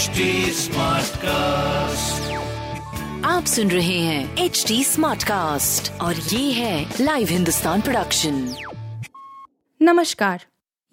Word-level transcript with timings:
HD 0.00 0.36
cast 1.16 2.22
आप 3.26 3.44
सुन 3.44 3.70
रहे 3.70 3.98
हैं 3.98 4.36
एच 4.36 4.64
डी 4.68 4.84
स्मार्ट 4.84 5.24
कास्ट 5.24 6.00
और 6.00 6.16
ये 6.16 6.52
है 6.52 6.94
लाइव 7.00 7.28
हिंदुस्तान 7.28 7.80
प्रोडक्शन 7.80 8.54
नमस्कार 9.82 10.44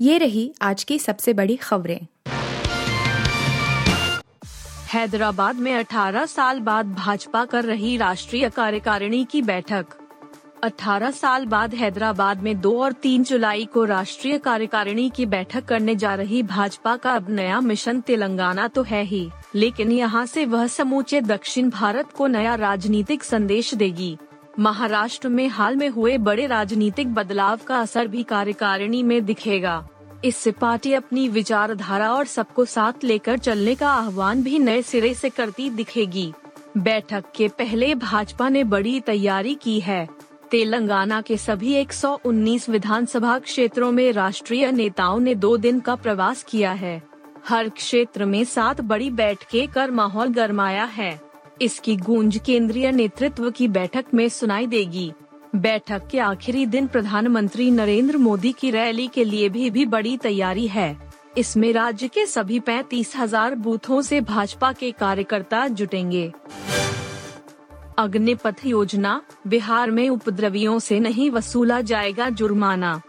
ये 0.01 0.17
रही 0.17 0.53
आज 0.61 0.83
की 0.83 0.99
सबसे 0.99 1.33
बड़ी 1.33 1.55
खबरें। 1.55 2.07
हैदराबाद 4.93 5.55
में 5.55 5.83
18 5.83 6.27
साल 6.27 6.59
बाद 6.59 6.93
भाजपा 6.93 7.45
कर 7.45 7.63
रही 7.63 7.97
राष्ट्रीय 7.97 8.49
कार्यकारिणी 8.49 9.25
की 9.25 9.41
बैठक। 9.41 9.85
18 10.63 11.11
साल 11.11 11.45
बाद 11.45 11.73
हैदराबाद 11.73 12.41
में 12.43 12.59
2 12.61 12.73
और 12.79 12.93
3 12.93 13.23
जुलाई 13.23 13.65
को 13.65 13.83
राष्ट्रीय 13.85 14.37
कार्यकारिणी 14.37 15.09
की 15.09 15.25
बैठक 15.25 15.65
करने 15.65 15.95
जा 15.95 16.13
रही 16.15 16.41
भाजपा 16.43 16.95
का 16.95 17.11
अब 17.11 17.29
नया 17.29 17.59
मिशन 17.61 17.99
तेलंगाना 18.01 18.67
तो 18.67 18.83
है 18.83 19.03
ही, 19.03 19.29
लेकिन 19.55 19.91
यहाँ 19.91 20.25
से 20.25 20.45
वह 20.45 20.65
समूचे 20.67 21.21
दक्षिण 21.21 21.69
भारत 21.69 22.11
को 22.11 22.27
नया 22.27 22.55
राजनीतिक 22.55 23.23
संदेश 23.23 23.73
देगी। 23.73 24.17
महाराष्ट्र 24.59 25.29
में 25.29 25.47
हाल 25.47 25.75
में 25.75 25.87
हुए 25.89 26.17
बड़े 26.17 26.47
राजनीतिक 26.47 27.13
बदलाव 27.13 27.59
का 27.67 27.79
असर 27.81 28.07
भी 28.07 28.23
कार्यकारिणी 28.23 29.03
में 29.03 29.25
दिखेगा। 29.25 29.87
इससे 30.25 30.51
पार्टी 30.51 30.93
अपनी 30.93 31.27
विचारधारा 31.29 32.11
और 32.13 32.25
सबको 32.25 32.65
साथ 32.65 33.03
लेकर 33.03 33.37
चलने 33.37 33.75
का 33.75 33.91
आह्वान 33.91 34.43
भी 34.43 34.59
नए 34.59 34.81
सिरे 34.81 35.13
से 35.13 35.29
करती 35.29 35.69
दिखेगी। 35.69 36.31
बैठक 36.77 37.23
के 37.35 37.47
पहले 37.47 37.93
भाजपा 37.95 38.49
ने 38.49 38.63
बड़ी 38.63 38.99
तैयारी 38.99 39.53
की 39.55 39.79
है। 39.79 40.07
तेलंगाना 40.51 41.21
के 41.21 41.37
सभी 41.37 41.73
119 41.75 42.67
विधानसभा 42.69 43.37
क्षेत्रों 43.39 43.91
में 43.91 44.11
राष्ट्रीय 44.13 44.71
नेताओं 44.71 45.19
ने 45.19 45.35
दो 45.35 45.55
दिन 45.57 45.79
का 45.79 45.95
प्रवास 45.95 46.43
किया 46.43 46.71
है। 46.71 47.01
हर 47.47 47.69
क्षेत्र 47.69 48.25
में 48.25 48.43
सात 48.43 48.81
बड़ी 48.81 49.09
बैठकें 49.09 49.67
कर 49.67 49.91
माहौल 49.91 50.33
गरमाया 50.33 50.83
है। 50.85 51.19
इसकी 51.61 51.95
गूंज 51.95 52.39
केंद्रीय 52.45 52.91
नेतृत्व 52.91 53.49
की 53.51 53.67
बैठक 53.67 54.05
में 54.13 54.27
सुनाई 54.29 54.67
देगी। 54.67 55.11
बैठक 55.55 56.07
के 56.07 56.19
आखिरी 56.19 56.65
दिन 56.65 56.87
प्रधानमंत्री 56.87 57.69
नरेंद्र 57.71 58.17
मोदी 58.17 58.51
की 58.51 58.71
रैली 58.71 59.07
के 59.07 59.23
लिए 59.23 59.49
भी, 59.49 59.69
भी 59.69 59.85
बड़ी 59.85 60.17
तैयारी 60.17 60.67
है। 60.67 60.95
इसमें 61.37 61.71
राज्य 61.73 62.07
के 62.07 62.25
सभी 62.25 62.59
पैतीस 62.59 63.13
हज़ार 63.17 63.55
बूथों 63.55 64.01
से 64.01 64.21
भाजपा 64.21 64.71
के 64.71 64.91
कार्यकर्ता 64.91 65.67
जुटेंगे। 65.67 66.31
अग्निपथ 67.97 68.65
योजना, 68.65 69.21
बिहार 69.47 69.91
में 69.91 70.09
उपद्रवियों 70.09 70.79
से 70.79 70.99
नहीं 70.99 71.31
वसूला 71.31 71.81
जाएगा 71.81 72.29
जुर्माना। 72.29 73.01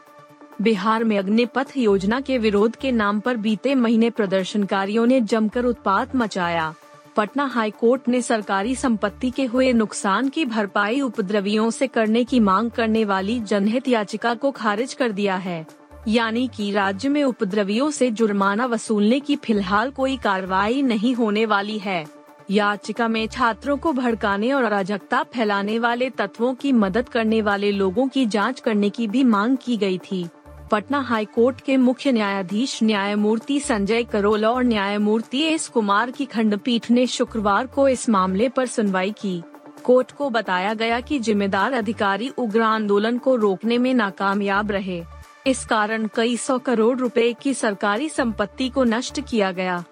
बिहार 0.62 1.04
में 1.04 1.18
अग्निपथ 1.18 1.76
योजना 1.76 2.20
के 2.20 2.38
विरोध 2.38 2.76
के 2.76 2.92
नाम 2.92 3.20
पर 3.20 3.36
बीते 3.36 3.74
महीने 3.74 4.10
प्रदर्शनकारियों 4.10 5.06
ने 5.06 5.20
जमकर 5.20 5.64
उत्पात 5.64 6.16
मचाया। 6.16 6.74
पटना 7.16 7.44
हाई 7.44 7.70
कोर्ट 7.70 8.08
ने 8.08 8.22
सरकारी 8.22 8.74
संपत्ति 8.74 9.30
के 9.30 9.44
हुए 9.44 9.72
नुकसान 9.72 10.28
की 10.28 10.44
भरपाई 10.44 11.00
उपद्रवियों 11.00 11.70
से 11.70 11.86
करने 11.86 12.24
की 12.24 12.40
मांग 12.40 12.70
करने 12.70 13.04
वाली 13.04 13.40
जनहित 13.40 13.88
याचिका 13.88 14.34
को 14.34 14.50
खारिज 14.50 14.94
कर 14.94 15.12
दिया 15.12 15.36
है। 15.36 15.66
यानी 16.08 16.50
कि 16.56 16.70
राज्य 16.72 17.08
में 17.08 17.24
उपद्रवियों 17.24 17.90
से 17.90 18.10
जुर्माना 18.10 18.66
वसूलने 18.66 19.20
की 19.20 19.36
फ़िलहाल 19.36 19.90
कोई 19.90 20.16
कार्रवाई 20.16 20.82
नहीं 20.82 21.14
होने 21.14 21.46
वाली 21.46 21.78
है। 21.78 22.17
याचिका 22.50 23.08
में 23.08 23.26
छात्रों 23.28 23.76
को 23.76 23.92
भड़काने 23.92 24.52
और 24.52 24.64
अराजकता 24.64 25.22
फैलाने 25.22 25.78
वाले 25.78 26.10
तत्वों 26.10 26.54
की 26.54 26.72
मदद 26.72 27.08
करने 27.08 27.42
वाले 27.42 27.72
लोगों 27.72 28.06
की 28.08 28.26
जाँच 28.26 28.60
करने 28.60 28.90
की 28.90 29.06
भी 29.06 29.24
मांग 29.24 29.56
की 29.56 29.76
गई 29.76 29.98
थी। 29.98 30.28
पटना 30.70 31.00
हाई 31.00 31.24
कोर्ट 31.24 31.60
के 31.60 31.76
मुख्य 31.76 32.12
न्यायाधीश 32.12 32.82
न्यायमूर्ति 32.82 33.60
संजय 33.60 34.04
करोल 34.04 34.46
और 34.46 34.64
न्यायमूर्ति 34.64 35.42
एस 35.42 35.68
कुमार 35.68 36.10
की 36.10 36.24
खंडपीठ 36.24 36.90
ने 36.90 37.06
शुक्रवार 37.06 37.66
को 37.66 37.88
इस 37.88 38.08
मामले 38.08 38.48
पर 38.48 38.66
सुनवाई 38.66 39.10
की। 39.10 39.42
कोर्ट 39.84 40.12
को 40.12 40.30
बताया 40.30 40.74
गया 40.74 41.00
कि 41.00 41.18
जिम्मेदार 41.18 41.72
अधिकारी 41.72 42.28
उग्र 42.28 42.62
आंदोलन 42.62 43.18
को 43.18 43.36
रोकने 43.36 43.78
में 43.78 43.94
नाकामयाब 43.94 44.70
रहे। 44.70 45.02
इस 45.46 45.64
कारण 45.64 46.08
कई 46.14 46.36
सौ 46.36 46.58
करोड़ 46.58 46.98
रुपए 46.98 47.32
की 47.32 47.54
सरकारी 47.54 48.08
संपत्ति 48.08 48.68
को 48.68 48.84
नष्ट 48.84 49.20
किया 49.20 49.52
गया। 49.52 49.84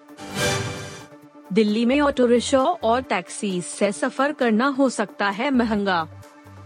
दिल्ली 1.53 1.85
में 1.85 1.99
ऑटो 2.01 2.25
रिक्शा 2.25 2.59
और 2.59 3.01
टैक्सी 3.01 3.61
से 3.61 3.91
सफ़र 3.91 4.31
करना 4.31 4.67
हो 4.67 4.89
सकता 4.89 5.29
है 5.29 5.51
महँगा। 5.51 6.07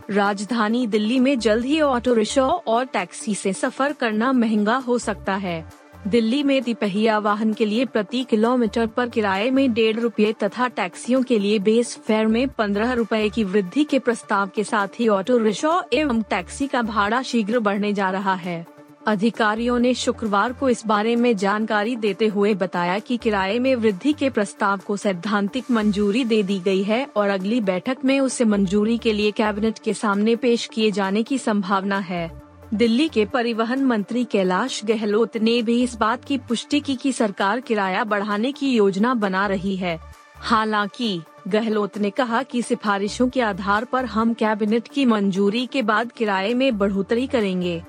राजधानी 0.09 0.87
दिल्ली 0.87 1.19
में 1.19 1.39
जल्द 1.39 1.65
ही 1.65 1.79
ऑटो 1.81 2.13
रिक्शा 2.13 2.45
और 2.45 2.85
टैक्सी 2.85 3.35
से 3.35 3.53
सफ़र 3.53 3.93
करना 3.93 4.31
महँगा 4.31 4.75
हो 4.77 4.97
सकता 4.97 5.35
है। 5.35 5.63
दिल्ली 6.07 6.41
में 6.43 6.61
तिपहिया 6.63 7.17
वाहन 7.19 7.53
के 7.53 7.65
लिए 7.65 7.85
प्रति 7.85 8.23
किलोमीटर 8.23 8.87
पर 8.87 9.09
किराए 9.09 9.49
में 9.49 9.73
डेढ़ 9.73 9.99
रूपए 9.99 10.33
तथा 10.33 10.67
टैक्सियों 10.67 11.23
के 11.23 11.39
लिए 11.39 11.59
बेस 11.59 11.95
फेयर 11.97 12.27
में 12.27 12.47
पंद्रह 12.49 12.93
रूपए 12.93 13.29
की 13.29 13.43
वृद्धि 13.43 13.83
के 13.83 13.99
प्रस्ताव 13.99 14.49
के 14.55 14.63
साथ 14.63 14.99
ही 14.99 15.07
ऑटो 15.07 15.37
रिक्शा 15.37 15.81
एवं 15.93 16.21
टैक्सी 16.21 16.67
का 16.67 16.81
भाड़ा 16.81 17.21
शीघ्र 17.21 17.59
बढ़ने 17.59 17.93
जा 17.93 18.09
रहा 18.09 18.33
है। 18.33 18.65
अधिकारियों 19.07 19.79
ने 19.79 19.93
शुक्रवार 19.93 20.53
को 20.53 20.69
इस 20.69 20.85
बारे 20.85 21.15
में 21.15 21.37
जानकारी 21.37 21.95
देते 21.95 22.27
हुए 22.27 22.53
बताया 22.53 22.99
कि 22.99 23.17
किराए 23.17 23.59
में 23.59 23.75
वृद्धि 23.75 24.13
के 24.13 24.29
प्रस्ताव 24.29 24.77
को 24.77 24.97
सैद्धांतिक 24.97 25.71
मंजूरी 25.71 26.25
दे 26.25 26.43
दी 26.43 26.59
गई 26.59 26.83
है 26.83 27.07
और 27.15 27.29
अगली 27.29 27.61
बैठक 27.61 27.97
में 28.05 28.19
उसे 28.19 28.45
मंजूरी 28.45 28.97
के 28.97 29.13
लिए 29.13 29.31
कैबिनेट 29.31 29.79
के 29.79 29.93
सामने 29.93 30.35
पेश 30.35 30.65
किए 30.65 30.91
जाने 30.91 31.23
की 31.23 31.37
संभावना 31.37 31.99
है। 31.99 32.41
दिल्ली 32.73 33.07
के 33.07 33.25
परिवहन 33.25 33.85
मंत्री 33.85 34.23
कैलाश 34.23 34.85
गहलोत 34.85 35.37
ने 35.37 35.61
भी 35.61 35.83
इस 35.83 35.95
बात 35.95 36.25
की 36.25 36.37
पुष्टि 36.37 36.79
की 36.79 36.95
कि 36.95 37.13
सरकार 37.13 37.59
किराया 37.59 38.03
बढ़ाने 38.03 38.51
की 38.51 38.73
योजना 38.73 39.13
बना 39.13 39.47
रही 39.47 39.75
है। 39.75 39.99
हालाँकि, 40.35 41.21
गहलोत 41.47 41.97
ने 41.97 42.09
कहा 42.09 42.43
कि 42.43 42.61
सिफारिशों 42.61 43.29
के 43.29 43.41
आधार 43.41 43.85
पर 43.85 44.05
हम 44.05 44.33
कैबिनेट 44.33 44.87
की 44.87 45.05
मंजूरी 45.05 45.65
के 45.65 45.81
बाद 45.81 46.11
किराए 46.11 46.53
में 46.53 46.77
बढ़ोतरी 46.77 47.27
करेंगे। 47.27 47.83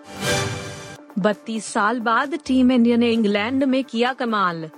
बत्तीस 1.19 1.65
साल 1.65 2.01
बाद 2.01 2.39
टीम 2.47 2.73
इंडिया 2.73 2.97
ने 2.97 3.11
इंग्लैंड 3.13 3.65
में 3.65 3.83
किया 3.85 4.13
कमाल। 4.13 4.69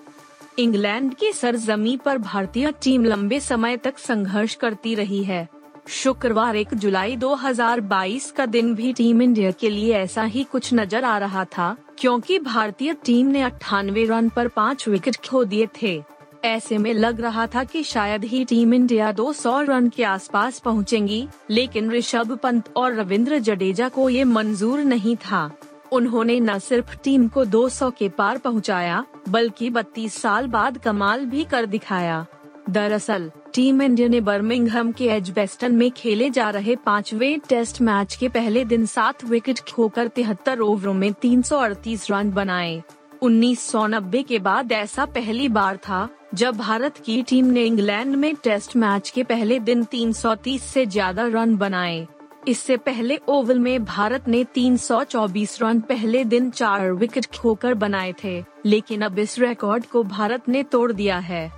इंग्लैंड 0.58 1.14
की 1.14 1.32
सरजमी 1.32 1.96
पर 1.96 2.18
भारतीय 2.18 2.72
टीम 2.82 3.04
लंबे 3.04 3.40
समय 3.40 3.76
तक 3.76 3.98
संघर्ष 3.98 4.54
करती 4.54 4.94
रही 4.94 5.22
है। 5.24 5.48
शुक्रवार 5.88 6.56
एक 6.56 6.74
जुलाई 6.74 7.16
2022 7.16 8.30
का 8.30 8.46
दिन 8.46 8.74
भी 8.74 8.92
टीम 8.92 9.22
इंडिया 9.22 9.50
के 9.50 9.70
लिए 9.70 9.94
ऐसा 9.94 10.22
ही 10.24 10.44
कुछ 10.44 10.72
नज़र 10.74 11.04
आ 11.04 11.16
रहा 11.18 11.44
था 11.44 11.76
क्योंकि 11.98 12.38
भारतीय 12.38 12.94
टीम 13.04 13.26
ने 13.26 13.42
अट्ठानवे 13.42 14.04
रन 14.04 14.28
पर 14.28 14.48
पाँच 14.48 14.88
विकेट 14.88 15.16
खो 15.28 15.44
दिए 15.44 15.68
थे। 15.82 16.02
ऐसे 16.44 16.78
में 16.78 16.92
लग 16.94 17.20
रहा 17.20 17.46
था 17.46 17.64
कि 17.64 17.82
शायद 17.82 18.24
ही 18.24 18.44
टीम 18.44 18.74
इंडिया 18.74 19.12
200 19.12 19.60
रन 19.60 19.88
के 19.88 20.04
आसपास 20.04 20.58
पहुंचेंगी, 20.58 21.26
लेकिन 21.50 21.90
ऋषभ 21.90 22.38
पंत 22.42 22.72
और 22.76 22.94
रविंद्र 22.94 23.38
जडेजा 23.38 23.88
को 23.88 24.08
ये 24.08 24.24
मंजूर 24.24 24.80
नहीं 24.80 25.16
था। 25.16 25.50
उन्होंने 25.94 26.38
न 26.40 26.58
सिर्फ़ 26.58 26.96
टीम 27.04 27.26
को 27.28 27.44
200 27.46 27.90
के 27.90 28.08
पार 28.08 28.38
पहुँचाया, 28.38 29.04
बल्कि 29.28 29.70
32 29.70 30.20
साल 30.22 30.46
बाद 30.46 30.78
कमाल 30.78 31.24
भी 31.26 31.44
कर 31.44 31.66
दिखाया। 31.66 32.24
दरअसल 32.70 33.30
टीम 33.54 33.82
इंडिया 33.82 34.08
ने 34.08 34.20
बर्मिंघम 34.20 34.90
के 34.92 35.06
एजबेस्टन 35.06 35.74
में 35.74 35.90
खेले 35.90 36.30
जा 36.30 36.48
रहे 36.50 36.76
पांचवे 36.76 37.36
टेस्ट 37.48 37.80
मैच 37.82 38.14
के 38.14 38.28
पहले 38.28 38.64
दिन 38.64 38.86
सात 38.86 39.24
विकेट 39.24 39.60
खोकर 39.72 40.08
तिहत्तर 40.08 40.60
ओवरों 40.60 40.94
में 40.94 41.12
338 41.12 42.10
रन 42.10 42.30
बनाए। 42.30 42.82
1990 43.22 44.22
के 44.22 44.38
बाद 44.38 44.72
ऐसा 44.72 45.04
पहली 45.06 45.48
बार 45.48 45.76
था 45.76 46.08
जब 46.34 46.56
भारत 46.56 46.98
की 46.98 47.22
टीम 47.22 47.46
ने 47.46 47.64
इंग्लैंड 47.64 48.14
में 48.16 48.34
टेस्ट 48.34 48.76
मैच 48.76 49.10
के 49.10 49.22
पहले 49.22 49.58
दिन 49.60 49.84
330 49.84 50.62
से 50.62 50.86
ज़्यादा 50.86 51.26
रन 51.26 51.56
बनाए। 51.56 52.06
इससे 52.48 52.76
पहले 52.76 53.18
ओवल 53.28 53.58
में 53.58 53.84
भारत 53.84 54.28
ने 54.28 54.44
324 54.54 55.60
रन 55.62 55.80
पहले 55.80 56.24
दिन 56.24 56.50
चार 56.50 56.90
विकेट 56.92 57.26
खोकर 57.36 57.74
बनाए 57.74 58.14
थे, 58.24 58.42
लेकिन 58.66 59.02
अब 59.02 59.18
इस 59.18 59.38
रिकॉर्ड 59.38 59.86
को 59.86 60.02
भारत 60.02 60.48
ने 60.48 60.62
तोड़ 60.62 60.90
दिया 60.92 61.18
है। 61.18 61.50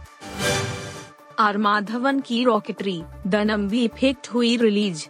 आर 1.39 1.59
माधवन 1.59 2.21
की 2.21 2.45
रॉकेटरी 2.45 3.03
द 3.27 3.35
नम्बी 3.35 3.85
इफ़ेक्ट 3.85 4.29
हुई 4.29 4.57
रिलीज़ 4.57 5.07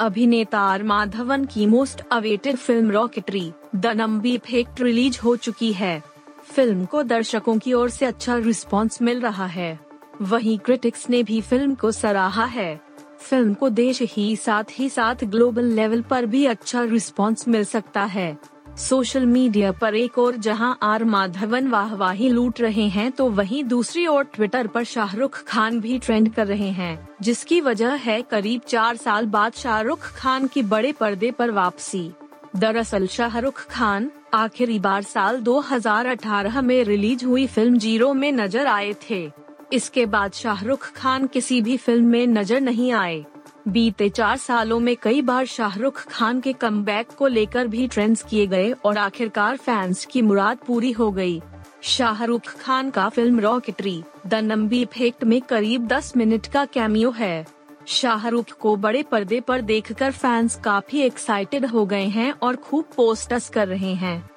अभिनेता 0.00 0.60
आर 0.60 0.82
माधवन 0.82 1.44
की 1.44 1.66
most 1.66 2.00
awaited 2.12 2.56
film 2.56 2.90
Rocketry 2.90 3.52
the 3.76 3.86
Nambi 3.86 4.34
effect 4.34 4.80
release 4.80 5.18
हो 5.20 5.36
चुकी 5.36 5.72
है। 5.72 6.02
फ़िल्म 6.44 6.84
को 6.84 7.02
दर्शकों 7.02 7.58
की 7.58 7.72
ओर 7.72 7.90
से 7.90 8.06
अच्छा 8.06 8.36
रिस्पांस 8.36 9.02
मिल 9.02 9.20
रहा 9.20 9.46
है। 9.46 9.78
वहीं 10.22 10.58
क्रिटिक्स 10.58 11.08
ने 11.10 11.22
भी 11.22 11.40
फ़िल्म 11.40 11.74
को 11.74 11.90
सराहा 11.92 12.44
है। 12.44 12.80
फ़िल्म 13.22 13.54
को 13.54 13.68
देश 13.70 14.02
ही 14.08 14.34
साथ 14.36 14.78
ही 14.78 14.88
साथ 14.88 15.24
ग्लोबल 15.26 15.64
लेवल 15.74 16.02
पर 16.02 16.26
भी 16.26 16.44
अच्छा 16.46 16.82
रिस्पांस 16.84 17.46
मिल 17.48 17.64
सकता 17.64 18.04
है। 18.06 18.36
सोशल 18.78 19.26
मीडिया 19.26 19.70
पर 19.72 19.94
एक 19.94 20.18
और 20.18 20.36
जहाँ 20.38 20.78
आर 20.82 21.04
माधवन 21.04 21.66
वाहवाही 21.68 22.28
लूट 22.28 22.60
रहे 22.60 22.86
हैं 22.88 23.10
तो 23.12 23.28
वहीं 23.30 23.62
दूसरी 23.64 24.06
ओर 24.06 24.24
ट्विटर 24.24 24.66
पर 24.66 24.84
शाहरुख 24.84 25.42
खान 25.44 25.80
भी 25.80 25.98
ट्रेंड 25.98 26.32
कर 26.34 26.46
रहे 26.46 26.70
हैं, 26.70 27.08
जिसकी 27.22 27.60
वजह 27.60 27.92
है 27.96 28.20
करीब 28.22 28.60
चार 28.68 28.96
साल 28.96 29.26
बाद 29.26 29.52
शाहरुख 29.52 30.06
खान 30.14 30.46
की 30.46 30.62
बड़े 30.64 30.92
पर्दे 30.92 31.30
पर 31.30 31.50
वापसी। 31.50 32.10
दरअसल 32.56 33.06
शाहरुख 33.08 33.66
खान 33.70 34.10
आखिरी 34.34 34.78
बार 34.78 35.02
साल 35.02 35.40
2018 35.40 36.60
में 36.60 36.82
रिलीज़ 36.84 37.24
हुई 37.24 37.46
फ़िल्म 37.46 37.78
ज़ीरो 37.78 38.12
में 38.14 38.30
नज़र 38.32 38.66
आए 38.66 38.94
थे। 39.02 39.26
इसके 39.72 40.06
बाद 40.06 40.32
शाहरुख 40.32 40.92
खान 40.92 41.26
किसी 41.26 41.62
भी 41.62 41.76
फ़िल्म 41.76 42.04
में 42.04 42.26
नज़र 42.26 42.60
नहीं 42.60 42.92
आए। 42.92 43.24
बीते 43.68 44.08
चार 44.08 44.36
सालों 44.36 44.80
में 44.80 44.96
कई 44.96 45.22
बार 45.22 45.46
शाहरुख 45.46 46.06
खान 46.08 46.40
के 46.40 46.52
कम 46.52 46.84
को 47.18 47.26
लेकर 47.26 47.66
भी 47.66 47.88
ट्रेंड्स 47.88 48.22
किए 48.22 48.46
गए 48.46 48.72
और 48.72 48.98
आखिरकार 48.98 49.56
फैंस 49.56 50.04
की 50.04 50.22
मुराद 50.22 50.58
पूरी 50.58 50.92
हो 50.92 51.10
गई। 51.12 51.42
शाहरुख 51.82 52.42
खान 52.42 52.90
का 52.90 53.08
film 53.08 53.40
Rocketry 53.40 54.04
the 54.26 54.34
Nambi 54.34 54.82
effect 54.82 55.24
में 55.24 55.40
करीब 55.40 55.86
10 55.88 56.16
मिनट 56.16 56.46
का 56.46 56.64
कैमियो 56.64 57.10
है। 57.10 57.46
शाहरुख 57.86 58.46
को 58.50 58.76
बड़े 58.76 59.02
पर्दे 59.02 59.40
पर 59.40 59.60
देखकर 59.60 60.12
फैंस 60.12 60.60
काफ़ी 60.64 61.00
एक्साइटेड 61.00 61.66
हो 61.66 61.86
गए 61.86 62.06
हैं 62.06 62.32
और 62.32 62.56
खूब 62.56 62.84
पोस्टर्स 62.96 63.48
कर 63.48 63.68
रहे 63.68 63.94
हैं। 63.94 64.30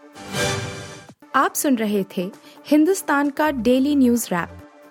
आप 1.35 1.53
सुन 1.53 1.75
रहे 1.75 2.05
थे 2.17 2.31
हिंदुस्तान 2.67 3.29
का 3.29 3.51
डेली 3.51 3.95
न्यूज़ 3.95 4.27
रैप 4.31 4.49